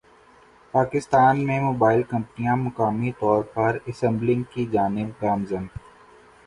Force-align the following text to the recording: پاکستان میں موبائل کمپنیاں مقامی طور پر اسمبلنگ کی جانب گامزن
پاکستان 0.73 1.45
میں 1.47 1.59
موبائل 1.61 2.01
کمپنیاں 2.09 2.55
مقامی 2.57 3.11
طور 3.19 3.43
پر 3.53 3.77
اسمبلنگ 3.85 4.43
کی 4.53 4.65
جانب 4.71 5.21
گامزن 5.21 5.65